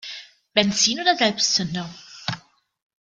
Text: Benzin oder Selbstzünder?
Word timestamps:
Benzin 0.55 0.99
oder 0.99 1.15
Selbstzünder? 1.15 1.87